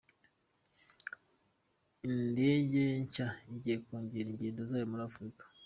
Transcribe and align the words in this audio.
Indege 2.09 2.81
nshya 3.03 3.27
igiye 3.53 3.75
kongera 3.85 4.27
ingendo 4.31 4.61
zayo 4.69 4.85
muri 4.91 5.03
Afurika 5.09 5.43